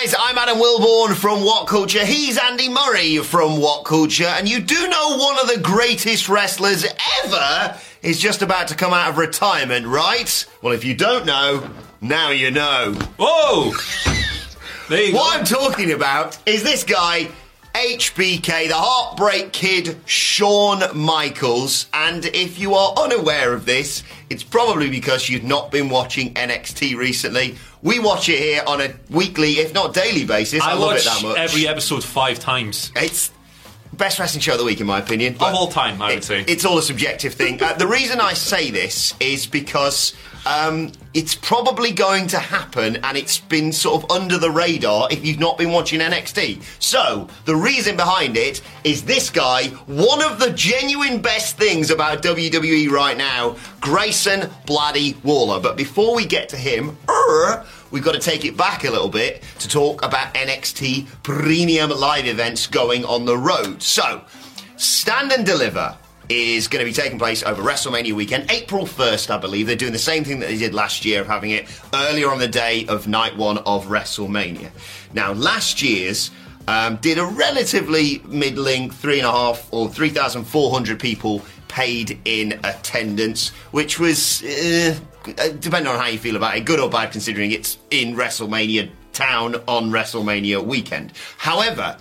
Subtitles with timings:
[0.00, 2.04] Guys, I'm Adam Wilborn from What Culture.
[2.04, 6.86] He's Andy Murray from What Culture, and you do know one of the greatest wrestlers
[7.24, 10.46] ever is just about to come out of retirement, right?
[10.62, 11.68] Well, if you don't know,
[12.00, 12.92] now you know.
[13.18, 13.72] Whoa!
[14.88, 15.38] You What go.
[15.40, 17.28] I'm talking about is this guy,
[17.74, 21.88] HBK, the Heartbreak Kid, Shawn Michaels.
[21.92, 26.96] And if you are unaware of this, it's probably because you've not been watching NXT
[26.96, 27.56] recently.
[27.82, 30.62] We watch it here on a weekly, if not daily basis.
[30.62, 31.38] I, I love it that much.
[31.38, 32.90] every episode five times.
[32.96, 33.30] It's
[33.92, 35.34] best wrestling show of the week, in my opinion.
[35.34, 36.44] Of all time, I would it- say.
[36.48, 37.62] It's all a subjective thing.
[37.62, 40.14] Uh, the reason I say this is because
[40.48, 45.24] um, it's probably going to happen, and it's been sort of under the radar if
[45.24, 46.62] you've not been watching NXT.
[46.82, 52.22] So the reason behind it is this guy, one of the genuine best things about
[52.22, 55.60] WWE right now, Grayson Bloody Waller.
[55.60, 59.10] But before we get to him, er, we've got to take it back a little
[59.10, 63.82] bit to talk about NXT premium live events going on the road.
[63.82, 64.24] So,
[64.76, 65.94] Stand and Deliver
[66.28, 69.66] is going to be taking place over WrestleMania weekend, April 1st, I believe.
[69.66, 72.38] They're doing the same thing that they did last year of having it earlier on
[72.38, 74.70] the day of night one of WrestleMania.
[75.14, 76.30] Now, last year's
[76.66, 83.48] um, did a relatively middling three and a half or 3,400 people paid in attendance,
[83.70, 84.98] which was, uh,
[85.60, 89.56] depending on how you feel about it, good or bad considering it's in WrestleMania town
[89.66, 91.12] on WrestleMania weekend.
[91.38, 91.96] However,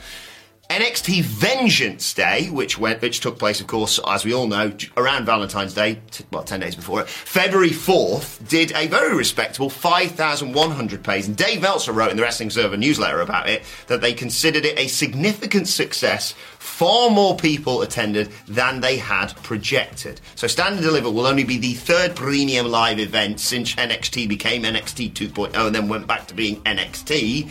[0.70, 5.26] NXT Vengeance Day, which went, which took place, of course, as we all know, around
[5.26, 10.12] Valentine's Day, t- well, ten days before it, February fourth, did a very respectable five
[10.12, 11.28] thousand one hundred pays.
[11.28, 14.78] And Dave Meltzer wrote in the Wrestling Observer newsletter about it that they considered it
[14.78, 16.34] a significant success.
[16.60, 20.20] Far more people attended than they had projected.
[20.36, 24.64] So Stand and Deliver will only be the third premium live event since NXT became
[24.64, 27.50] NXT 2.0 and then went back to being NXT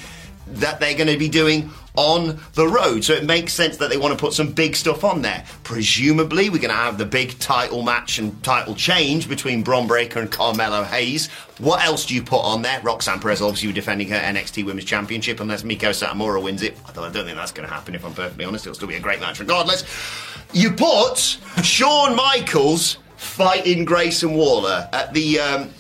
[0.49, 3.05] that they're going to be doing on the road.
[3.05, 5.45] So it makes sense that they want to put some big stuff on there.
[5.65, 10.21] Presumably, we're going to have the big title match and title change between Bron Breakker
[10.21, 11.29] and Carmelo Hayes.
[11.59, 12.81] What else do you put on there?
[12.83, 16.77] Roxanne Perez obviously defending her NXT Women's Championship unless Meiko Satomura wins it.
[16.87, 18.67] I don't think that's going to happen if I'm perfectly honest.
[18.67, 19.85] It'll still be a great match regardless.
[20.53, 25.71] You put Shawn Michaels fighting Grayson Waller at the um,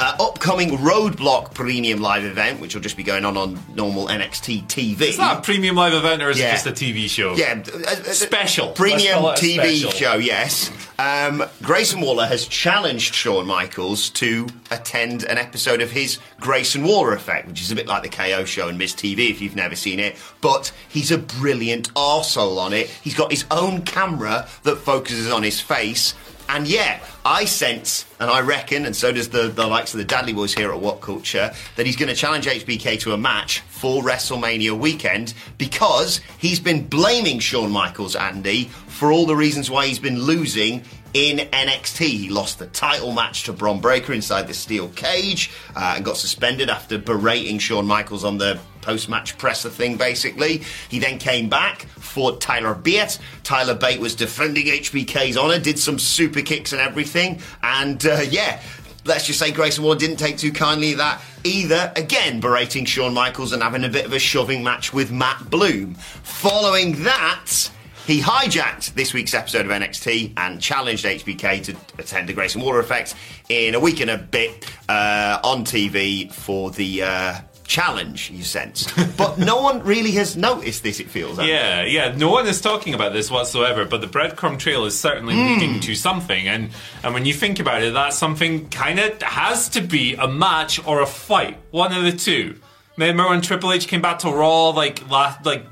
[0.00, 4.64] uh, upcoming Roadblock Premium Live event, which will just be going on on normal NXT
[4.68, 5.00] TV.
[5.00, 6.48] Is that a premium live event or is Yeah.
[6.50, 7.34] it just a TV show?
[7.34, 8.66] Yeah, uh, uh, Special.
[8.66, 9.90] Let's Premium call it a TV special.
[9.90, 10.70] show, yes.
[11.00, 17.12] Um, Grayson Waller has challenged Shawn Michaels to attend an episode of his Grayson Waller
[17.14, 20.00] Effect, which is a bit like the KO show and MizTV if you've never seen
[20.00, 20.16] it.
[20.40, 22.88] But he's a brilliant arsehole on it.
[23.02, 26.14] He's got his own camera that focuses on his face.
[26.48, 30.04] And yeah, I sense, and I reckon, and so does the, the likes of the
[30.04, 33.60] Dudley Boys here at What Culture, that he's going to challenge HBK to a match
[33.60, 39.86] for WrestleMania weekend because he's been blaming Shawn Michaels, Andy, for all the reasons why
[39.86, 40.82] he's been losing
[41.14, 42.06] in NXT.
[42.06, 46.16] He lost the title match to Bron Breakker inside the steel cage uh, and got
[46.16, 50.62] suspended after berating Shawn Michaels on the post-match presser thing, basically.
[50.88, 53.18] He then came back, fought Tyler Bate.
[53.42, 58.60] Tyler Bate was defending HBK's honour, did some super kicks and everything, and uh, yeah.
[59.04, 61.92] Let's just say Grayson Waller didn't take too kindly that either.
[61.96, 65.94] Again, berating Shawn Michaels and having a bit of a shoving match with Matt Bloom.
[65.94, 67.70] Following that,
[68.08, 72.80] he hijacked this week's episode of NXT and challenged HBK to attend the Grayson Waller
[72.80, 73.14] effect
[73.48, 77.34] in a week and a bit uh, on TV for the uh,
[77.66, 78.90] challenge, you sense.
[79.18, 81.32] but no one really has noticed this, it feels.
[81.36, 81.52] hasn't it?
[81.52, 82.16] Yeah, yeah.
[82.16, 85.46] No one is talking about this whatsoever, but the breadcrumb trail is certainly Hmm.
[85.60, 86.48] leading to something.
[86.48, 86.70] And
[87.04, 90.84] and when you think about it, that something kind of has to be a match
[90.86, 92.58] or a fight, one of the two.
[92.96, 95.64] Remember when Triple H came back to Raw like last like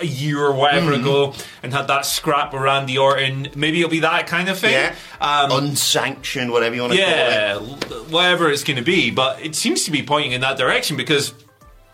[0.00, 1.00] a year or whatever Hmm.
[1.02, 3.48] ago and had that scrap with Randy Orton?
[3.54, 4.72] Maybe it'll be that kind of thing.
[4.72, 4.94] Yeah.
[5.20, 7.90] Um, Unsanctioned, whatever you want to yeah, call it.
[7.90, 9.10] l- whatever it's going to be.
[9.10, 11.32] But it seems to be pointing in that direction because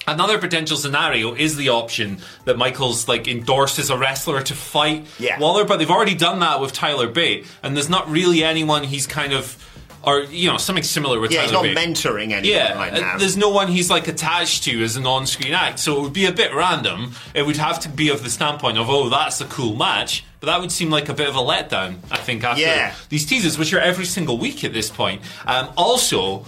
[0.09, 5.39] another potential scenario is the option that Michaels like endorses a wrestler to fight Yeah.
[5.39, 9.07] Waller, but they've already done that with Tyler Bate, and there's not really anyone he's
[9.07, 9.57] kind of.
[10.05, 11.89] Or you know something similar with Yeah, he's Tyler not Bate.
[11.95, 13.19] mentoring anyone Yeah, right now.
[13.19, 16.27] there's no one he's like attached to as an on-screen act, so it would be
[16.27, 17.15] a bit random.
[17.35, 20.47] It would have to be of the standpoint of, oh, that's a cool match, but
[20.49, 21.99] that would seem like a bit of a letdown.
[22.11, 22.95] I think after Yeah.
[23.11, 25.23] these teasers, which are every single week at this point.
[25.47, 26.47] Um, also.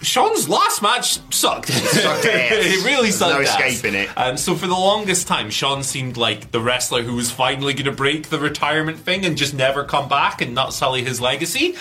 [0.00, 1.68] Shawn's last match sucked.
[1.68, 3.34] sucked it really There's sucked.
[3.36, 3.50] no ass.
[3.70, 4.08] escaping it.
[4.16, 7.84] Um, so for the longest time, Shawn seemed like the wrestler who was finally going
[7.84, 11.76] to break the retirement thing and just never come back and not sully his legacy.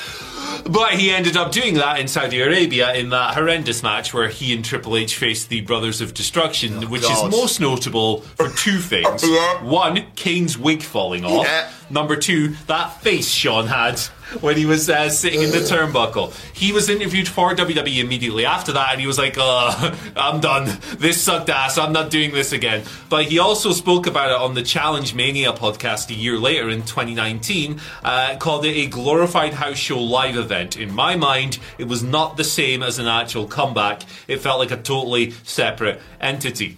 [0.70, 4.54] But he ended up doing that in Saudi Arabia in that horrendous match where he
[4.54, 7.34] and Triple H faced the Brothers of Destruction, which Oh, God.
[7.34, 9.24] is most notable for two things.
[9.32, 9.64] Yeah.
[9.64, 11.46] One, Kane's wig falling off.
[11.46, 11.70] Yeah.
[11.90, 14.00] Number two, that face Shawn had
[14.40, 16.34] when he was uh, sitting in the turnbuckle.
[16.54, 20.70] He was interviewed for WWE immediately after that, and he was like, uh, I'm done.
[20.98, 21.78] This sucked ass.
[21.78, 22.84] I'm not doing this again.
[23.10, 26.82] But he also spoke about it on the Challenge Mania podcast a year later in
[26.84, 30.78] 2019, uh, called it a glorified house show live event.
[30.78, 34.04] In my mind, it was not the same as an actual comeback.
[34.28, 36.78] It felt like a totally separate entity.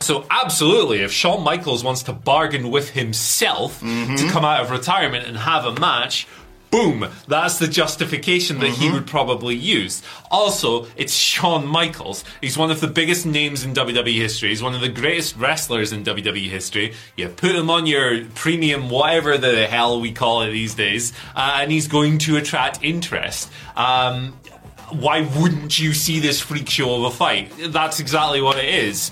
[0.00, 4.28] So absolutely, if Shawn Michaels wants to bargain with himself to mm-hmm.
[4.28, 6.26] come out of retirement and have a match,
[6.74, 10.02] boom, that's the justification that he would probably use.
[10.28, 12.24] Also, it's Shawn Michaels.
[12.40, 14.48] He's one of the biggest names in WWE history.
[14.48, 16.94] He's one of the greatest wrestlers in WWE history.
[17.16, 21.58] You put him on your premium, whatever the hell we call it these days, uh,
[21.60, 23.52] and he's going to attract interest.
[23.76, 24.36] Um,
[24.90, 27.52] why wouldn't you see this freak show of a fight?
[27.68, 29.10] That's exactly what it is.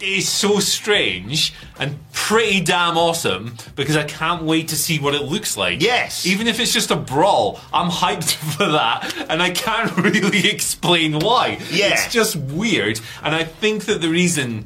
[0.00, 5.22] Is so strange and pretty damn awesome because I can't wait to see what it
[5.22, 5.82] looks like.
[5.82, 6.24] Yes.
[6.24, 11.18] Even if it's just a brawl, I'm hyped for that and I can't really explain
[11.18, 11.58] why.
[11.70, 11.92] Yeah.
[11.92, 12.98] It's just weird.
[13.22, 14.64] And I think that the reason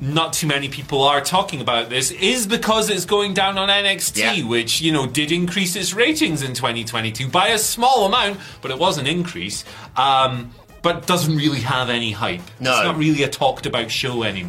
[0.00, 4.16] not too many people are talking about this is because it's going down on NXT,
[4.16, 4.44] Yeah.
[4.48, 8.78] which, you know, did increase its ratings in 2022 by a small amount, but it
[8.78, 9.64] was an increase.
[9.96, 10.50] Um,
[10.82, 12.40] but doesn't really have any hype.
[12.58, 12.72] No.
[12.74, 14.48] It's not really a talked about show anymore.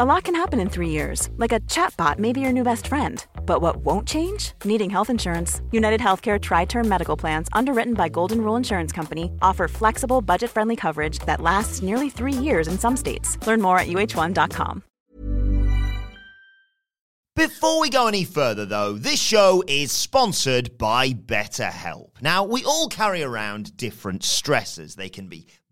[0.00, 2.86] A lot can happen in three years, like a chatbot may be your new best
[2.86, 3.26] friend.
[3.44, 4.52] But what won't change?
[4.64, 5.60] Needing health insurance.
[5.72, 10.50] United Healthcare Tri Term Medical Plans, underwritten by Golden Rule Insurance Company, offer flexible, budget
[10.50, 13.44] friendly coverage that lasts nearly three years in some states.
[13.44, 14.84] Learn more at uh1.com.
[17.34, 22.22] Before we go any further, though, this show is sponsored by BetterHelp.
[22.22, 24.94] Now, we all carry around different stresses.
[24.94, 25.48] They can be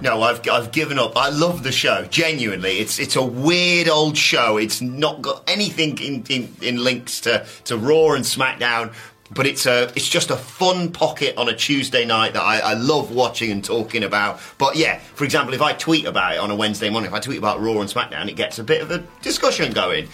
[0.00, 1.16] No, I've I've given up.
[1.16, 2.04] I love the show.
[2.04, 4.56] Genuinely, it's it's a weird old show.
[4.56, 8.94] It's not got anything in in, in links to to Raw and SmackDown.
[9.34, 12.74] but it's a it's just a fun pocket on a Tuesday night that I, I
[12.74, 14.38] love watching and talking about.
[14.56, 17.18] But yeah, for example, if I tweet about it on a Wednesday morning, if I
[17.20, 20.08] tweet about Raw and SmackDown, it gets a bit of a discussion going.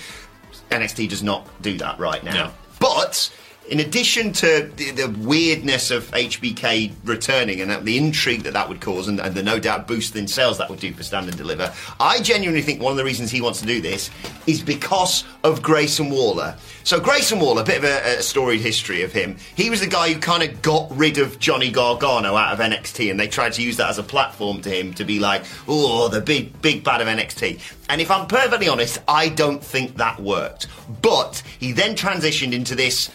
[0.71, 2.33] NXT does not do that right now.
[2.33, 2.53] No.
[2.79, 3.31] But
[3.69, 8.81] in addition to the, the weirdness of HBK returning and the intrigue that that would
[8.81, 11.37] cause, and, and the no doubt boost in sales that would do for Stand and
[11.37, 14.11] Deliver, I genuinely think one of the reasons he wants to do this
[14.47, 16.57] is because of Grayson Waller.
[16.85, 19.37] So Grayson Waller, a bit of a, a storied history of him.
[19.55, 23.11] He was the guy who kind of got rid of Johnny Gargano out of NXT,
[23.11, 26.09] and they tried to use that as a platform to him to be like, oh,
[26.09, 27.61] the big, big bad of NXT.
[27.91, 30.67] And if I'm perfectly honest, I don't think that worked.
[31.03, 33.11] But he then transitioned into this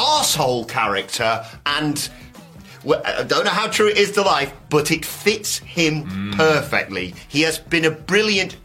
[0.00, 2.08] arsehole character and
[2.82, 7.14] well, I don't know how true it is to life, but it fits him perfectly.
[7.28, 8.56] He has been a brilliant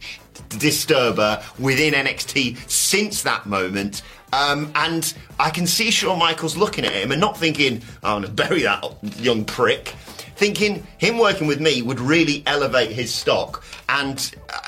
[0.58, 4.00] disturber within NXT since that moment.
[4.32, 8.22] Um, and I can see Shawn Michaels looking at him and not thinking, "Oh, I'm
[8.22, 8.84] going to bury that
[9.18, 9.88] young prick.
[10.36, 13.64] Thinking him working with me would really elevate his stock.
[13.88, 14.18] And,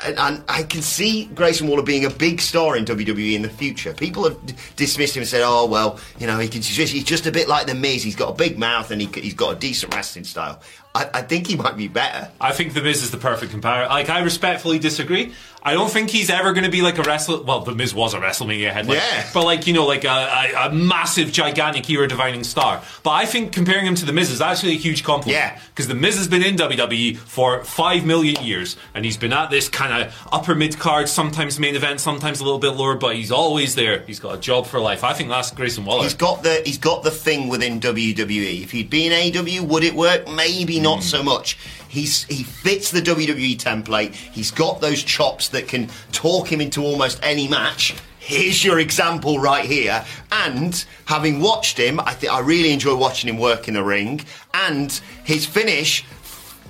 [0.05, 3.49] and, and I can see Grayson Waller being a big star in WWE in the
[3.49, 3.93] future.
[3.93, 6.93] People have d- dismissed him and said, oh, well, you know, he can, he's just-
[6.93, 8.03] he's just a bit like The Miz.
[8.03, 10.61] He's got a big mouth and he, he's got a decent wrestling style.
[10.95, 12.31] I, I think he might be better.
[12.41, 13.89] I think The Miz is the perfect comparison.
[13.91, 15.33] Like, I respectfully disagree.
[15.61, 17.43] I don't think he's ever going to be like a wrestler.
[17.43, 18.97] Well, The Miz was a WrestleMania headline.
[18.97, 19.29] Yeah.
[19.33, 20.07] But, like, you know, like a,
[20.55, 22.81] a, a massive, gigantic, era defining star.
[23.03, 25.37] But I think comparing him to The Miz is actually a huge compliment.
[25.39, 25.59] Yeah.
[25.69, 28.75] Because The Miz has been in WWE for five million years.
[28.95, 32.43] And he's been at this kind of upper mid card, sometimes main event, sometimes a
[32.43, 34.01] little bit lower, but he's always there.
[34.01, 35.05] He's got a job for life.
[35.05, 36.03] I think that's Grayson Waller.
[36.03, 38.61] He's got the he's got the thing within WWE.
[38.61, 40.27] If he'd been AW, would it work?
[40.27, 41.03] Maybe not hmm.
[41.03, 41.57] so much.
[41.87, 44.13] He's he fits the WWE template.
[44.13, 47.95] He's got those chops that can talk him into almost any match.
[48.19, 50.05] Here's your example right here.
[50.31, 54.23] And having watched him, I think I really enjoy watching him work in the ring.
[54.53, 54.91] And
[55.23, 56.05] his finish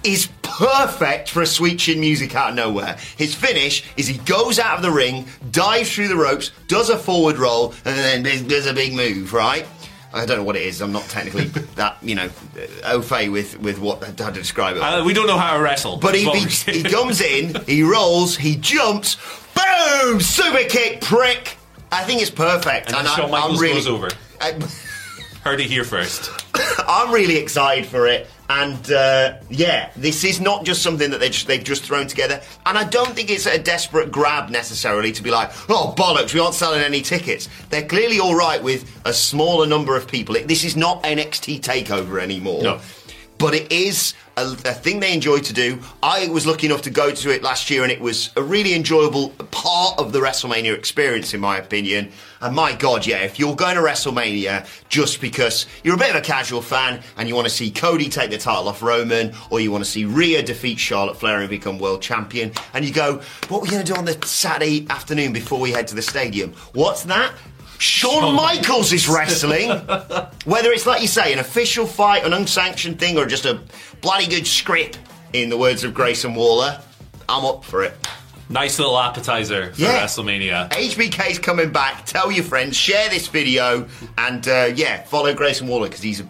[0.03, 2.97] is perfect for a sweet chin music out of nowhere.
[3.17, 6.97] His finish is he goes out of the ring, dives through the ropes, does a
[6.97, 9.65] forward roll, and then there's- a big move, right?
[10.13, 10.81] I don't know what it is.
[10.81, 12.29] I'm not technically that, you know,
[12.83, 14.81] au fait with, with what how to describe it.
[14.81, 15.97] Uh, we don't know how to wrestle.
[15.97, 16.85] But he, he, we're saying.
[16.85, 19.17] he comes in, he rolls, he jumps,
[19.55, 21.57] boom, super kick, prick.
[21.91, 22.87] I think it's perfect.
[22.87, 24.09] And then I- Shawn Michaels I'm really, goes over.
[24.41, 24.57] I,
[25.43, 26.29] Heard it here first.
[26.87, 28.27] I'm really excited for it.
[28.49, 32.41] And uh, yeah, this is not just something that they just, they've just thrown together.
[32.65, 36.39] And I don't think it's a desperate grab necessarily to be like, oh, bollocks, we
[36.39, 37.47] aren't selling any tickets.
[37.69, 40.35] They're clearly all right with a smaller number of people.
[40.45, 42.63] This is not NXT TakeOver anymore.
[42.63, 42.81] No.
[43.39, 45.79] But it is a, a thing they enjoy to do.
[46.03, 48.73] I was lucky enough to go to it last year, and it was a really
[48.73, 52.11] enjoyable part of the WrestleMania experience, in my opinion.
[52.41, 56.17] And my God, yeah, if you're going to WrestleMania just because you're a bit of
[56.17, 59.61] a casual fan and you want to see Cody take the title off Roman, or
[59.61, 63.21] you want to see Rhea defeat Charlotte Flair and become world champion, and you go,
[63.47, 66.01] what are we going to do on the Saturday afternoon before we head to the
[66.01, 66.53] stadium?
[66.73, 67.33] What's that?
[67.79, 69.69] Shawn Michaels is wrestling.
[70.45, 73.61] Whether it's like you say, an official fight, an unsanctioned thing, or just a
[74.01, 74.99] bloody good script,
[75.31, 76.79] in the words of Grayson Waller,
[77.29, 77.93] I'm up for it.
[78.49, 79.99] Nice little appetizer for Yeah.
[80.03, 80.69] WrestleMania.
[80.71, 82.05] HBK's coming back.
[82.05, 86.27] Tell your friends, share this video, and uh, yeah, follow Grayson Waller because he's a,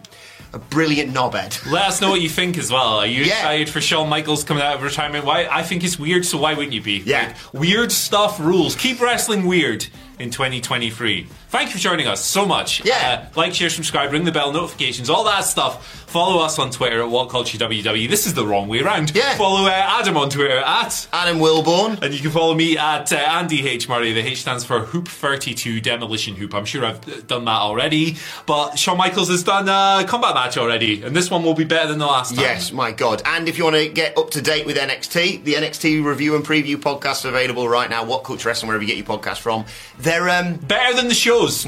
[0.52, 1.66] a brilliant knobhead.
[1.72, 2.98] Let us know what you think as well.
[2.98, 3.36] Are you Yeah.
[3.38, 5.24] excited for Shawn Michaels coming out of retirement?
[5.24, 5.46] Why?
[5.50, 6.98] I think it's weird, so why wouldn't you be?
[6.98, 7.34] Yeah.
[7.52, 8.76] Like, weird stuff rules.
[8.76, 9.86] Keep wrestling weird
[10.20, 11.26] in 2023.
[11.48, 12.84] Thank you for joining us so much.
[12.84, 13.26] Yeah.
[13.26, 15.86] Uh, like, share, subscribe, ring the bell, notifications, all that stuff.
[16.10, 18.08] Follow us on Twitter at WhatCultureWW.
[18.08, 19.14] This is the wrong way around.
[19.14, 19.36] Yeah.
[19.36, 22.02] Follow uh, Adam on Twitter at Adam Wilborn.
[22.02, 23.88] and you can follow me at uh, Andy H.
[23.88, 24.12] Murray.
[24.12, 26.54] The H stands for Hoop 32 Demolition Hoop.
[26.54, 28.16] I'm sure I've uh, done that already.
[28.46, 31.02] But Shawn Michaels has done a combat match already.
[31.02, 32.44] And this one will be better than the last time.
[32.44, 33.22] Yes, my God.
[33.24, 36.44] And if you want to get up to date with NXT, the NXT review and
[36.44, 38.04] preview podcast are available right now.
[38.04, 39.64] What Culture Wrestling, wherever you get your podcast from.
[40.10, 41.62] They're um, Better than the shows.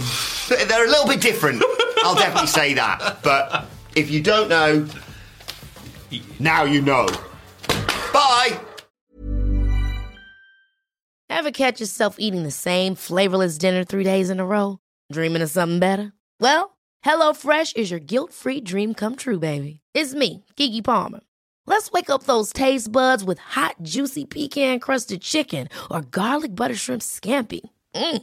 [0.49, 1.63] they're a little bit different.
[1.99, 3.21] I'll definitely say that.
[3.23, 4.89] But if you don't know,
[6.41, 7.07] now you know.
[8.13, 8.59] Bye.
[11.31, 14.81] Ever catch yourself eating the same flavorless dinner three days in a row?
[15.13, 16.13] Dreaming of something better?
[16.41, 19.79] Well, HelloFresh is your guilt free dream come true, baby.
[19.95, 21.21] It's me, Keke Palmer.
[21.67, 26.75] Let's wake up those taste buds with hot, juicy pecan crusted chicken or garlic butter
[26.75, 27.61] shrimp scampi.
[27.95, 28.23] Mm.